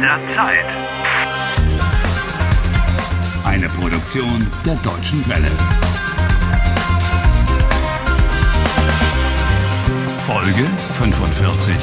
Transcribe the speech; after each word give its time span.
der 0.00 0.18
Zeit. 0.36 0.64
Eine 3.44 3.68
Produktion 3.68 4.46
der 4.64 4.76
Deutschen 4.76 5.28
Welle. 5.28 5.50
Folge 10.26 10.66
45. 10.94 11.74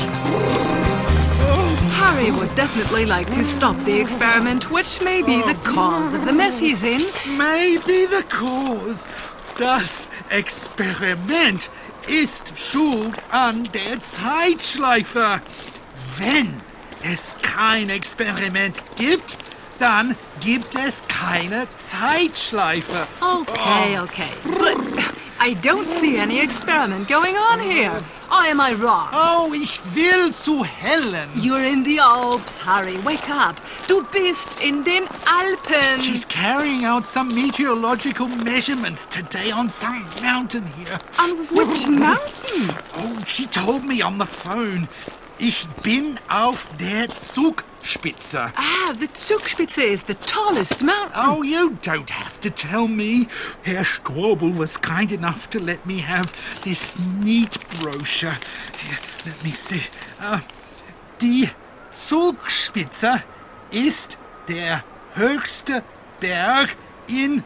Harry 1.99 2.31
would 2.31 2.53
definitely 2.55 3.05
like 3.05 3.29
to 3.31 3.43
stop 3.43 3.77
the 3.79 3.99
experiment, 3.99 4.71
which 4.71 5.01
may 5.01 5.21
be 5.21 5.41
the 5.41 5.55
cause 5.63 6.13
of 6.13 6.25
the 6.25 6.33
mess 6.33 6.59
he's 6.59 6.83
in. 6.83 7.01
Maybe 7.37 8.05
the 8.05 8.23
cause. 8.29 9.05
Das 9.57 10.09
Experiment 10.29 11.69
ist 12.07 12.53
schuld 12.57 13.15
an 13.31 13.67
der 13.73 14.01
Zeitschleife. 14.01 15.41
Wenn 16.17 16.53
es 17.13 17.35
kein 17.41 17.89
Experiment 17.89 18.81
gibt, 18.95 19.37
dann 19.79 20.15
gibt 20.39 20.75
es 20.75 21.03
keine 21.07 21.67
Zeitschleife. 21.79 23.07
Okay, 23.21 23.99
okay. 23.99 24.29
But 24.43 24.77
I 25.39 25.53
don't 25.55 25.89
see 25.89 26.17
any 26.17 26.39
experiment 26.39 27.07
going 27.07 27.35
on 27.35 27.59
here. 27.59 28.01
Or 28.31 28.41
am 28.43 28.59
I 28.59 28.73
wrong? 28.73 29.09
Oh, 29.13 29.53
ich 29.53 29.79
will 29.93 30.31
zu 30.31 30.63
Helen. 30.63 31.29
You're 31.35 31.63
in 31.63 31.83
the 31.83 31.99
Alps, 31.99 32.59
Harry. 32.65 32.97
Wake 33.05 33.29
up. 33.29 33.55
Du 33.87 34.03
bist 34.11 34.55
in 34.63 34.83
den 34.83 35.03
Alpen. 35.27 36.01
She's 36.01 36.25
carrying 36.25 36.85
out 36.85 37.05
some 37.05 37.27
meteorological 37.35 38.27
measurements 38.27 39.05
today 39.05 39.51
on 39.51 39.69
some 39.69 40.05
mountain 40.21 40.65
here. 40.77 40.97
On 41.19 41.37
which 41.55 41.87
mountain? 41.89 42.75
Oh, 42.97 43.23
she 43.27 43.45
told 43.45 43.83
me 43.83 44.01
on 44.01 44.17
the 44.17 44.25
phone. 44.25 44.87
Ich 45.37 45.67
bin 45.83 46.17
auf 46.29 46.69
der 46.79 47.09
Zugspitze. 47.21 48.53
Ah, 48.55 48.93
the 48.97 49.07
Zugspitze 49.07 49.83
is 49.83 50.03
the 50.03 50.15
tallest 50.15 50.81
mountain. 50.81 51.11
Oh, 51.13 51.43
you 51.43 51.71
don't 51.81 52.09
have 52.09 52.39
to 52.39 52.49
tell 52.49 52.87
me. 52.87 53.27
Herr 53.63 53.83
Strobel 53.83 54.55
was 54.55 54.77
kind 54.77 55.11
enough 55.11 55.49
to 55.49 55.59
let 55.59 55.85
me 55.85 55.97
have 55.97 56.31
this 56.63 56.97
neat 57.19 57.57
brochure. 57.81 58.37
Here, 58.77 58.97
let 59.25 59.43
me 59.43 59.51
see. 59.51 59.81
Uh, 60.21 60.39
die 61.19 61.49
Zugspitze 61.89 63.21
ist 63.71 64.17
der 64.47 64.85
höchste 65.15 65.83
Berg 66.21 66.77
in 67.07 67.43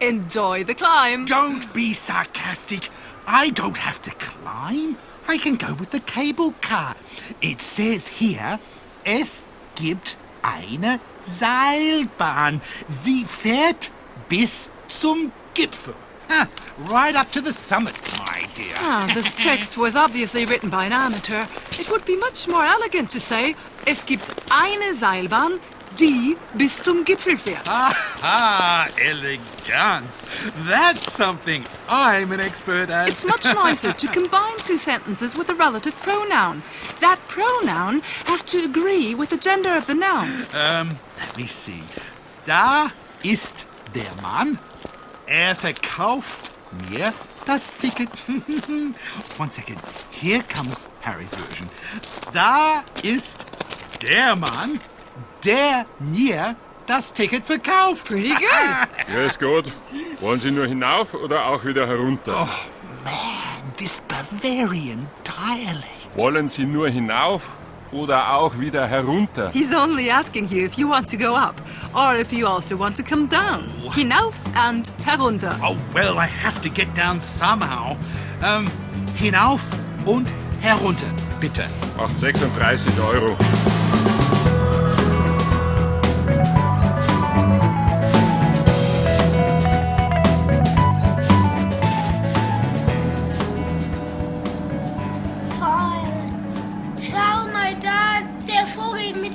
enjoy 0.06 0.64
the 0.64 0.74
climb. 0.74 1.24
Don't 1.24 1.72
be 1.72 1.94
sarcastic. 1.94 2.90
I 3.26 3.50
don't 3.50 3.76
have 3.76 4.00
to 4.02 4.10
climb. 4.10 4.96
I 5.28 5.38
can 5.38 5.56
go 5.56 5.74
with 5.74 5.90
the 5.90 6.00
cable 6.00 6.52
car. 6.60 6.96
It 7.40 7.60
says 7.60 8.08
here, 8.08 8.58
es 9.04 9.44
gibt 9.76 10.18
eine 10.42 11.00
Seilbahn. 11.20 12.60
Sie 12.88 13.24
fährt 13.24 13.92
bis 14.28 14.72
zum 14.88 15.32
Gipfel. 15.54 15.94
Ah, 16.30 16.48
right 16.78 17.16
up 17.16 17.30
to 17.32 17.40
the 17.40 17.52
summit, 17.52 17.94
my 18.18 18.46
dear. 18.54 18.74
Ah, 18.76 19.10
this 19.14 19.34
text 19.48 19.76
was 19.76 19.96
obviously 19.96 20.44
written 20.46 20.70
by 20.70 20.84
an 20.86 20.92
amateur. 20.92 21.44
It 21.78 21.90
would 21.90 22.04
be 22.04 22.16
much 22.16 22.46
more 22.48 22.64
elegant 22.64 23.10
to 23.10 23.20
say, 23.20 23.54
es 23.86 24.04
gibt 24.04 24.30
eine 24.50 24.94
Seilbahn, 24.94 25.60
die 25.98 26.36
bis 26.54 26.82
zum 26.82 27.04
Gipfel 27.04 27.36
fährt. 27.36 27.68
Aha, 27.68 28.88
elegance. 28.98 30.24
That's 30.68 31.12
something 31.12 31.64
I'm 31.88 32.32
an 32.32 32.40
expert 32.40 32.90
at. 32.90 33.08
It's 33.08 33.24
much 33.24 33.44
nicer 33.64 33.92
to 33.92 34.06
combine 34.08 34.58
two 34.58 34.78
sentences 34.78 35.34
with 35.34 35.50
a 35.50 35.54
relative 35.54 35.96
pronoun. 36.02 36.62
That 37.00 37.18
pronoun 37.28 38.02
has 38.26 38.42
to 38.44 38.64
agree 38.64 39.14
with 39.14 39.30
the 39.30 39.36
gender 39.36 39.76
of 39.76 39.86
the 39.86 39.94
noun. 39.94 40.46
Um, 40.54 40.96
let 41.18 41.36
me 41.36 41.46
see. 41.46 41.82
Da 42.46 42.90
ist 43.22 43.66
der 43.92 44.10
Mann. 44.22 44.58
Er 45.30 45.54
verkauft 45.54 46.50
mir 46.90 47.12
das 47.46 47.72
Ticket. 47.74 48.08
One 49.38 49.48
second. 49.48 49.78
Here 50.20 50.42
comes 50.52 50.90
Harry's 51.02 51.32
version. 51.36 51.68
Da 52.32 52.82
ist 53.04 53.46
der 54.02 54.34
Mann, 54.34 54.80
der 55.44 55.86
mir 56.00 56.56
das 56.86 57.12
Ticket 57.12 57.44
verkauft. 57.44 58.06
Pretty 58.08 58.30
good. 58.34 59.06
Grüß 59.06 59.38
Gott. 59.38 59.72
Wollen 60.18 60.40
Sie 60.40 60.50
nur 60.50 60.66
hinauf 60.66 61.14
oder 61.14 61.46
auch 61.46 61.64
wieder 61.64 61.86
herunter? 61.86 62.48
Man, 63.04 63.76
this 63.76 64.00
Bavarian 64.08 65.06
dialect. 65.24 65.86
Wollen 66.18 66.48
Sie 66.48 66.64
nur 66.64 66.88
hinauf 66.88 67.44
oder 67.92 68.34
auch 68.34 68.58
wieder 68.58 68.86
herunter? 68.86 69.50
He's 69.52 69.72
only 69.74 70.10
asking 70.10 70.48
you 70.48 70.64
if 70.64 70.74
you 70.74 70.88
want 70.88 71.08
to 71.10 71.16
go 71.16 71.34
up 71.34 71.60
or 71.94 72.16
if 72.16 72.32
you 72.32 72.46
also 72.46 72.78
want 72.78 72.96
to 72.96 73.02
come 73.02 73.28
down. 73.28 73.64
Hinauf 73.94 74.34
and 74.54 74.90
herunter. 75.04 75.56
Oh, 75.62 75.76
well, 75.94 76.18
I 76.18 76.26
have 76.26 76.60
to 76.62 76.68
get 76.68 76.88
down 76.96 77.20
somehow. 77.20 77.96
Ähm, 78.42 78.68
hinauf 79.14 79.60
und 80.04 80.32
herunter, 80.60 81.06
bitte. 81.40 81.64
Macht 81.96 82.18
36 82.18 82.92
Euro. 83.00 83.36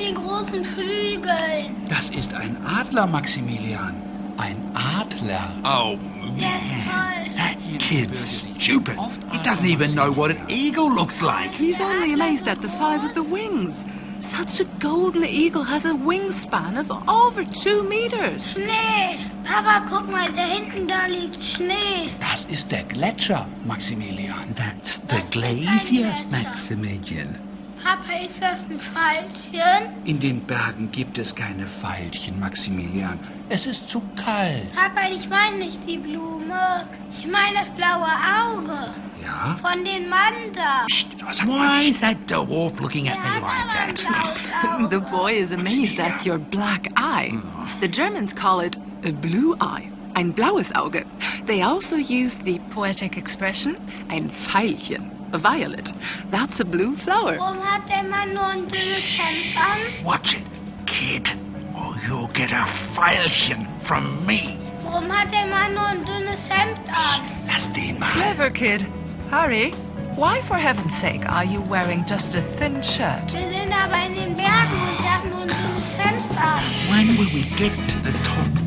Den 0.05 0.15
großen 0.15 0.63
Flügeln. 0.63 1.75
Das 1.89 2.09
ist 2.09 2.33
ein 2.33 2.57
Adler, 2.65 3.07
Maximilian. 3.07 3.95
Ein 4.37 4.57
Adler. 4.73 5.53
Oh, 5.63 5.97
Der 6.37 6.47
ist 6.47 6.85
toll. 6.85 7.35
that 7.37 7.79
kid's 7.79 8.49
stupid. 8.59 8.97
He 9.31 9.37
doesn't 9.39 9.65
even 9.67 9.93
know 9.93 10.11
what 10.15 10.31
an 10.31 10.37
eagle 10.49 10.89
looks 10.93 11.21
like. 11.21 11.53
He's 11.53 11.79
only 11.81 12.13
amazed 12.13 12.47
at 12.47 12.61
the 12.61 12.67
size 12.67 13.03
of 13.05 13.13
the 13.13 13.23
wings. 13.23 13.85
Such 14.19 14.59
a 14.61 14.65
golden 14.79 15.23
eagle 15.23 15.63
has 15.63 15.85
a 15.85 15.93
wingspan 15.93 16.77
of 16.79 16.89
over 17.07 17.43
two 17.45 17.83
meters. 17.83 18.53
Schnee. 18.53 19.19
Papa, 19.43 19.85
guck 19.89 20.09
mal, 20.11 20.27
da 20.31 20.41
hinten, 20.43 20.87
da 20.87 21.05
liegt 21.05 21.43
Schnee. 21.43 22.09
Das 22.19 22.45
ist 22.45 22.71
der 22.71 22.83
Gletscher, 22.83 23.45
Maximilian. 23.65 24.53
That's 24.55 24.99
the 25.09 25.21
glacier, 25.31 26.13
Maximilian. 26.31 27.37
Papa, 27.85 28.25
ist 28.25 28.41
das 28.41 28.61
ein 28.67 28.79
Pfeilchen? 28.79 29.93
In 30.05 30.19
den 30.19 30.39
Bergen 30.39 30.89
gibt 30.91 31.19
es 31.19 31.35
keine 31.35 31.67
Veilchen, 31.67 32.39
Maximilian. 32.39 33.19
Es 33.47 33.67
ist 33.67 33.91
zu 33.91 34.01
kalt. 34.15 34.73
Papa, 34.73 35.07
ich 35.15 35.29
meine 35.29 35.57
nicht 35.57 35.77
die 35.87 35.97
Blume. 35.97 36.87
Ich 37.11 37.27
meine 37.27 37.59
das 37.59 37.69
blaue 37.69 38.09
Auge. 38.09 38.89
Ja? 39.23 39.55
Von 39.61 39.85
den 39.85 40.09
Mann 40.09 40.33
da. 40.55 40.87
Why 41.45 41.87
is 41.87 41.99
that 42.01 42.17
dwarf 42.27 42.79
looking 42.79 43.07
at 43.07 43.17
Der 43.23 43.39
me 43.39 43.39
like 43.41 43.95
that? 43.95 44.89
The 44.89 44.99
boy 44.99 45.33
is 45.33 45.51
amazed 45.51 45.99
at 45.99 46.25
your 46.25 46.39
black 46.39 46.87
eye. 46.95 47.33
The 47.81 47.87
Germans 47.87 48.33
call 48.33 48.61
it 48.61 48.79
a 49.03 49.11
blue 49.11 49.55
eye. 49.59 49.91
Ein 50.15 50.31
blaues 50.31 50.73
Auge. 50.73 51.05
They 51.45 51.61
also 51.61 51.97
use 51.97 52.39
the 52.39 52.59
poetic 52.73 53.15
expression 53.15 53.75
ein 54.09 54.31
Veilchen, 54.31 55.11
a 55.33 55.37
violet. 55.37 55.91
That's 56.31 56.59
a 56.59 56.65
blue 56.65 56.95
flower. 56.95 57.37
Warum 57.37 57.59
hat 57.61 57.87
der 57.89 58.03
Mann 58.03 58.33
nur 58.33 58.45
ein 58.45 58.67
dünnes 58.67 59.19
Hemd 59.19 59.57
an? 59.57 60.05
Watch 60.05 60.37
it, 60.37 60.43
kid, 60.85 61.29
or 61.75 61.95
you'll 62.07 62.31
get 62.33 62.51
a 62.51 62.65
Pfeilchen 62.65 63.67
from 63.79 64.25
me. 64.25 64.57
Warum 64.83 65.09
hat 65.11 65.31
der 65.31 65.47
Mann 65.47 65.73
nur 65.73 65.85
ein 65.85 66.05
dünnes 66.05 66.49
Hemd 66.49 66.79
an? 66.89 67.21
Lass 67.47 67.71
den 67.73 67.99
mal. 67.99 68.09
Clever 68.11 68.49
kid. 68.49 68.85
Harry, 69.31 69.71
why 70.15 70.39
for 70.41 70.55
heaven's 70.57 70.95
sake 70.95 71.25
are 71.29 71.45
you 71.45 71.61
wearing 71.61 72.05
just 72.07 72.35
a 72.35 72.41
thin 72.57 72.81
shirt? 72.83 73.33
Wir 73.33 73.51
sind 73.51 73.73
aber 73.73 74.05
in 74.05 74.15
den 74.15 74.35
Bergen 74.35 74.79
und 74.87 74.99
der 75.03 75.13
hat 75.13 75.25
nur 75.25 75.41
ein 75.41 75.47
dünnes 75.47 75.97
Hemd 75.97 76.37
an. 76.39 76.59
When 76.89 77.17
will 77.17 77.31
we 77.33 77.43
get 77.57 77.71
to 77.89 77.97
the 78.03 78.13
top? 78.23 78.64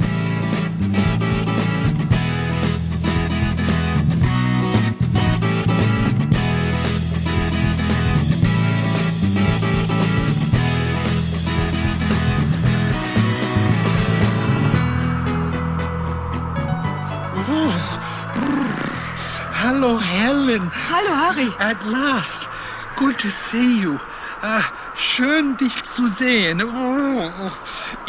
Hello, 19.80 19.96
Helen. 20.00 20.72
Hallo 20.90 21.14
Harry. 21.14 21.52
At 21.60 21.80
last. 21.86 22.50
Good 22.96 23.16
to 23.18 23.28
see 23.28 23.80
you. 23.80 23.94
Äh, 24.42 24.60
schön, 24.96 25.56
dich 25.56 25.84
zu 25.84 26.08
sehen. 26.08 26.60
Oh, 26.64 27.30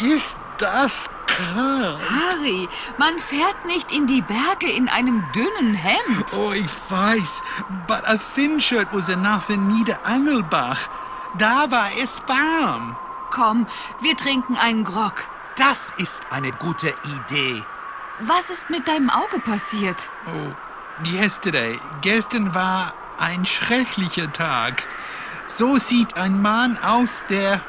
ist 0.04 0.40
das 0.58 1.06
kalt? 1.28 2.00
Harry, 2.10 2.68
man 2.98 3.20
fährt 3.20 3.64
nicht 3.66 3.92
in 3.92 4.08
die 4.08 4.20
Berge 4.20 4.68
in 4.68 4.88
einem 4.88 5.22
dünnen 5.32 5.74
Hemd. 5.74 6.34
Oh, 6.36 6.50
ich 6.50 6.68
weiß. 6.88 7.40
But 7.86 8.02
a 8.04 8.16
thin 8.16 8.60
shirt 8.60 8.88
was 8.90 9.08
enough 9.08 9.48
in 9.48 9.68
Niederangelbach. 9.68 10.90
Da 11.38 11.70
war 11.70 11.90
es 12.02 12.20
warm. 12.26 12.96
Komm, 13.30 13.68
wir 14.00 14.16
trinken 14.16 14.56
einen 14.56 14.82
Grog. 14.82 15.22
Das 15.54 15.94
ist 15.98 16.20
eine 16.30 16.50
gute 16.50 16.92
Idee. 17.28 17.62
Was 18.18 18.50
ist 18.50 18.70
mit 18.70 18.88
deinem 18.88 19.08
Auge 19.08 19.38
passiert? 19.38 20.10
Oh, 20.26 20.52
yesterday. 21.06 21.78
Gestern 22.00 22.54
war 22.54 22.92
ein 23.18 23.44
schrecklicher 23.46 24.32
Tag. 24.32 24.86
So 25.46 25.76
sieht 25.76 26.16
ein 26.16 26.40
Mann 26.40 26.78
aus, 26.82 27.24
der 27.28 27.60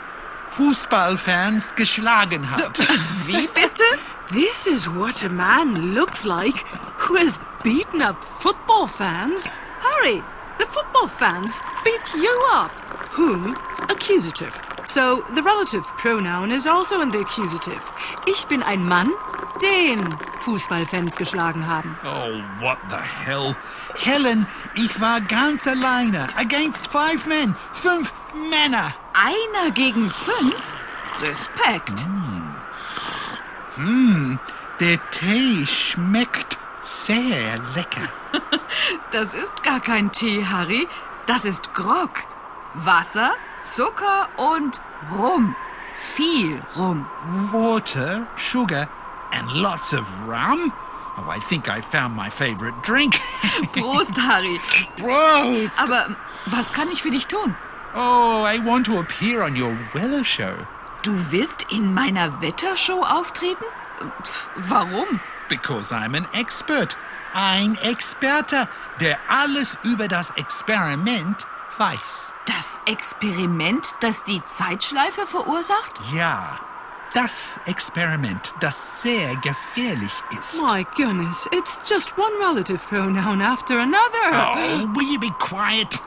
Fußballfans 0.50 1.76
geschlagen 1.76 2.52
hat. 2.52 2.80
Wie 3.26 3.48
bitte? 3.48 3.84
This 4.32 4.68
is 4.68 4.88
what 4.88 5.24
a 5.24 5.30
man 5.30 5.94
looks 5.94 6.24
like 6.24 6.64
who 6.98 7.18
has 7.18 7.40
beaten 7.64 8.02
up 8.02 8.24
football 8.24 8.88
fans. 8.88 9.50
Harry, 9.80 10.24
the 10.58 10.66
football 10.66 11.08
fans 11.08 11.60
beat 11.84 12.14
you 12.16 12.34
up. 12.54 12.72
Whom? 13.12 13.56
Accusative. 13.90 14.62
So 14.86 15.24
the 15.36 15.42
relative 15.42 15.86
pronoun 15.98 16.52
is 16.52 16.66
also 16.66 17.02
in 17.02 17.12
the 17.12 17.20
accusative. 17.20 17.82
Ich 18.26 18.46
bin 18.48 18.64
ein 18.64 18.86
Mann, 18.86 19.12
den 19.62 20.18
Fußballfans 20.42 21.16
geschlagen 21.16 21.68
haben. 21.68 21.98
Oh, 22.04 22.64
what 22.64 22.78
the 22.90 22.98
hell? 23.26 23.56
Helen, 23.96 24.46
ich 24.76 25.00
war 25.00 25.22
ganz 25.22 25.68
alleine. 25.68 26.28
Against 26.36 26.92
five 26.92 27.26
men. 27.28 27.56
Fünf 27.72 28.14
Männer. 28.50 28.94
Einer 29.14 29.72
gegen 29.72 30.10
fünf? 30.10 30.76
Respekt. 31.22 32.08
Der 34.80 35.10
Tee 35.12 35.66
schmeckt 35.66 36.58
sehr 36.82 37.60
lecker. 37.76 38.10
Das 39.12 39.34
ist 39.34 39.64
gar 39.64 39.80
kein 39.82 40.12
Tee, 40.12 40.46
Harry. 40.46 40.88
Das 41.26 41.46
ist 41.46 41.74
Grog. 41.74 42.12
Wasser, 42.74 43.32
Zucker 43.62 44.30
und 44.38 44.80
Rum. 45.12 45.56
Viel 45.94 46.62
Rum. 46.78 47.06
Water, 47.52 48.28
sugar, 48.38 48.88
and 49.34 49.52
lots 49.52 49.94
of 49.94 50.08
rum. 50.28 50.74
Oh, 51.18 51.30
I 51.30 51.40
think 51.40 51.68
I 51.70 51.82
found 51.82 52.16
my 52.16 52.30
favorite 52.30 52.82
drink. 52.82 53.16
Prost, 53.74 54.18
Harry. 54.18 54.60
Prost! 54.98 55.80
Aber 55.80 56.16
was 56.48 56.72
kann 56.74 56.90
ich 56.92 57.02
für 57.02 57.12
dich 57.12 57.28
tun? 57.28 57.56
Oh, 57.94 58.46
I 58.46 58.60
want 58.60 58.86
to 58.86 59.00
appear 59.00 59.42
on 59.44 59.56
your 59.56 59.78
weather 59.94 60.24
show. 60.24 60.56
Du 61.04 61.12
willst 61.32 61.66
in 61.72 61.94
meiner 61.94 62.42
Wettershow 62.42 63.04
auftreten? 63.04 63.66
Pff, 64.24 64.50
warum? 64.56 65.20
Because 65.50 65.92
I'm 65.92 66.16
an 66.16 66.28
expert. 66.34 66.96
Ein 67.34 67.78
Experte, 67.78 68.68
der 69.00 69.18
alles 69.28 69.78
über 69.84 70.08
das 70.08 70.32
Experiment 70.32 71.46
weiß. 71.78 72.34
Das 72.46 72.82
Experiment, 72.86 73.96
das 74.02 74.24
die 74.24 74.44
Zeitschleife 74.46 75.26
verursacht? 75.26 76.00
Ja, 76.14 76.60
das 77.14 77.60
Experiment, 77.66 78.54
das 78.60 79.02
sehr 79.02 79.36
gefährlich 79.38 80.12
ist. 80.38 80.62
My 80.64 80.86
goodness, 80.96 81.48
it's 81.52 81.82
just 81.90 82.18
one 82.18 82.32
relative 82.40 82.80
pronoun 82.88 83.42
after 83.42 83.80
another. 83.80 84.32
Oh, 84.32 84.88
will 84.94 85.08
you 85.12 85.20
be 85.20 85.32
quiet? 85.40 86.00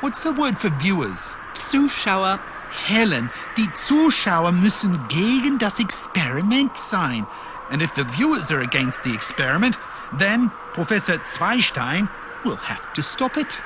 What's 0.00 0.22
the 0.22 0.32
word 0.32 0.58
for 0.58 0.70
viewers? 0.78 1.36
Zuschauer. 1.54 2.38
Helen, 2.86 3.30
die 3.56 3.72
Zuschauer 3.72 4.52
müssen 4.52 5.06
gegen 5.08 5.58
das 5.58 5.78
Experiment 5.78 6.76
sein. 6.76 7.26
And 7.70 7.82
if 7.82 7.94
the 7.94 8.04
viewers 8.04 8.50
are 8.50 8.62
against 8.62 9.02
the 9.04 9.14
experiment, 9.14 9.78
then 10.18 10.50
Professor 10.72 11.18
Zweistein 11.24 12.08
will 12.44 12.56
have 12.56 12.92
to 12.94 13.02
stop 13.02 13.36
it. 13.36 13.62